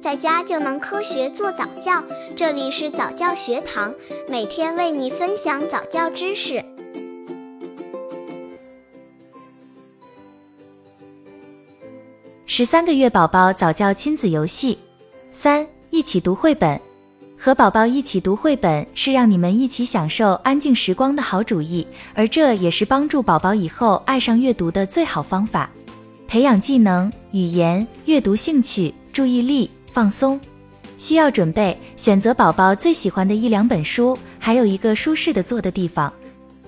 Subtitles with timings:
[0.00, 2.02] 在家就能科学做早教。
[2.34, 3.94] 这里是早教学堂，
[4.28, 6.64] 每天为你分享早教知识。
[12.46, 14.78] 十三个月宝宝早教亲子游戏
[15.32, 16.80] 三，一起读绘本。
[17.36, 25.70] 和宝宝一起读绘本是让你们一起享受安静时光的好主意，而这也是帮助宝宝以后爱上阅读的最好方法。
[26.26, 30.40] 培养技能、语言、阅读兴趣、注意力、放松。
[30.98, 36.12] 需要准备选择宝宝最喜欢的一两本书，还有一个舒适的坐的地方，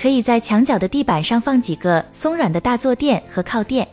[0.00, 3.86] 可以在墙角的地板上放几个松软的大坐垫和靠垫。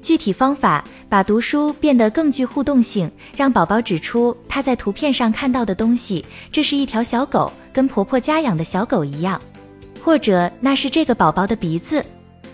[0.00, 6.24] 具体方法：把读书变得更具互动性，让宝宝指出他在图片上看到的东西。
[6.52, 9.40] 这是一条小狗，跟婆婆家养的小狗一样。
[10.02, 12.04] 或者那是这个宝宝的鼻子，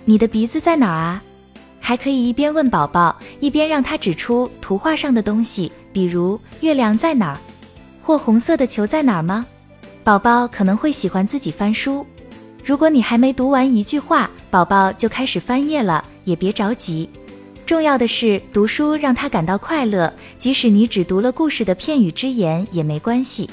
[0.04, 1.22] 你的鼻子在哪儿啊？
[1.80, 7.38] 还可以一边问宝宝，一边让他指出图画上的东西，比如月亮在哪儿，
[8.02, 9.46] 或红色的球在哪儿吗？
[10.02, 12.06] 宝宝可能会喜欢自己翻书。
[12.64, 17.08] 如果你还没读完一句话，宝宝就开始翻页了，也别着急。
[17.66, 23.48] 重要的是读书让他感到快乐，即使你只读了故事的片语之言也没关系。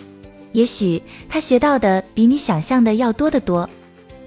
[0.53, 3.69] 也许他学到的比你想象的要多得多。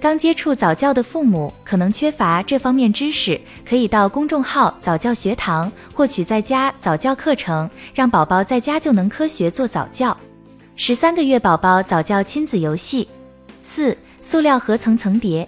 [0.01, 10.17] 刚接触早教的父母可能缺乏这方面知识，可以到公众号早教学堂获取在家早教课程，让宝宝在家就能科学做早教。
[10.75, 13.07] 十三个月宝宝早教亲子游戏
[13.61, 15.47] 四：塑料盒层层叠。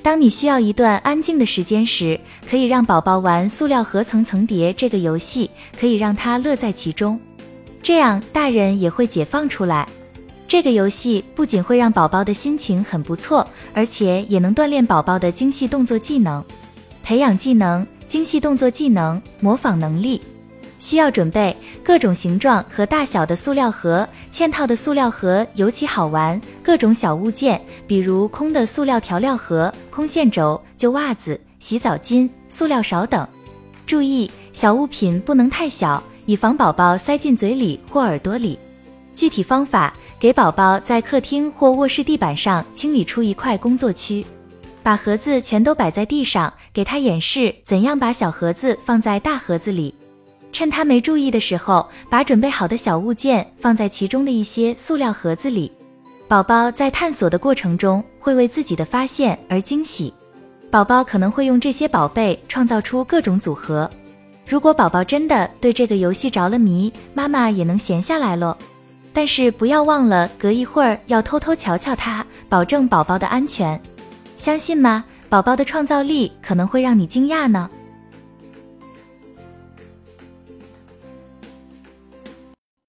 [0.00, 7.18] 当你需要一段安静的时间时，可以让宝宝玩塑料盒层层叠这个游戏，可以让他乐在其中，
[7.82, 9.88] 这样大人也会解放出来。
[10.48, 16.42] 这个游戏不仅会让宝宝的心情很不错，而且也能锻炼宝宝的精细动作技能，
[17.02, 20.22] 培养技能、精细动作技能、模仿能力。
[20.78, 21.54] 需要准备
[21.84, 26.40] 各种形状和大小的塑料盒，嵌套的塑料盒尤其好玩。
[26.62, 33.28] 各种小物件，比如空的塑料调料盒、空线轴、旧袜子、洗澡巾、塑料勺等。
[33.86, 38.58] 注意，小物品不能太小，以防宝宝塞进嘴里或耳朵里。
[39.18, 44.24] 具体方法：给宝宝在客厅或卧室地板上清理出一块工作区，
[44.80, 49.92] 把盒子全都摆在地上，给他演示怎样把小盒子放在大盒子里。
[50.52, 55.72] 趁他没注意的时候，把准备好的小物件放在其中的一些塑料盒子里。
[56.28, 60.14] 宝宝在探索的过程中会为自己的发现而惊喜。
[60.70, 63.90] 宝宝可能会用这些宝贝创造出各种组合。
[64.48, 68.56] 如果宝宝真的对这个游戏着了迷，妈妈也能闲下来喽。
[69.12, 73.80] 但是不要忘了隔一会儿要偷偷瞧瞧它，保证宝宝的安全。
[74.36, 75.04] 相信吗？
[75.28, 77.68] 宝宝的创造力可能会让你惊讶呢。